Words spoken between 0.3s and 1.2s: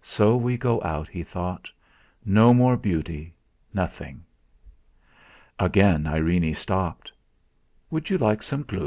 we go out!'